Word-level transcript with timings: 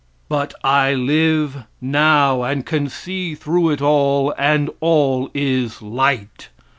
But 0.29 0.55
I 0.63 0.95
live 0.95 1.65
now 1.79 2.41
and 2.41 2.65
can 2.65 2.89
see 2.89 3.35
through 3.35 3.69
it 3.69 3.83
all, 3.83 4.33
and 4.35 4.71
all 4.79 5.29
is 5.35 5.79
light. 5.79 6.49